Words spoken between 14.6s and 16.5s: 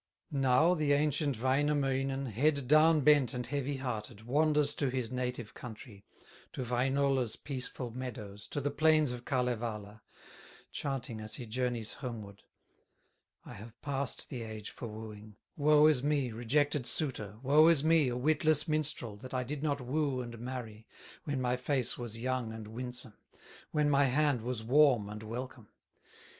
for wooing, Woe is me,